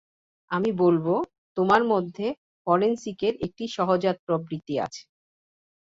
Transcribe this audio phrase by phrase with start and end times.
[0.51, 1.13] আমি বলবো
[1.57, 2.27] তোমার মধ্যে
[2.67, 5.03] ফরেনসিকের একটি সহজাত প্রবৃত্তি আছে।